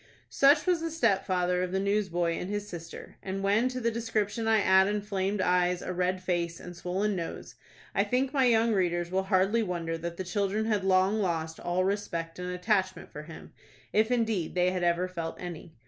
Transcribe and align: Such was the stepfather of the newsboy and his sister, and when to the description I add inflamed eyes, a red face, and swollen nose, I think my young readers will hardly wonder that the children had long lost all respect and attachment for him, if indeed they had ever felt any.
Such 0.31 0.65
was 0.65 0.81
the 0.81 0.89
stepfather 0.89 1.61
of 1.61 1.71
the 1.71 1.79
newsboy 1.79 2.31
and 2.31 2.49
his 2.49 2.67
sister, 2.67 3.17
and 3.21 3.43
when 3.43 3.67
to 3.67 3.79
the 3.79 3.91
description 3.91 4.47
I 4.47 4.59
add 4.61 4.87
inflamed 4.87 5.41
eyes, 5.41 5.83
a 5.83 5.93
red 5.93 6.23
face, 6.23 6.59
and 6.59 6.75
swollen 6.75 7.15
nose, 7.15 7.53
I 7.93 8.03
think 8.03 8.33
my 8.33 8.45
young 8.45 8.73
readers 8.73 9.11
will 9.11 9.25
hardly 9.25 9.61
wonder 9.61 9.99
that 9.99 10.17
the 10.17 10.23
children 10.23 10.65
had 10.65 10.83
long 10.83 11.19
lost 11.21 11.59
all 11.59 11.85
respect 11.85 12.39
and 12.39 12.49
attachment 12.49 13.11
for 13.11 13.21
him, 13.21 13.53
if 13.93 14.09
indeed 14.09 14.55
they 14.55 14.71
had 14.71 14.81
ever 14.83 15.07
felt 15.07 15.35
any. 15.39 15.75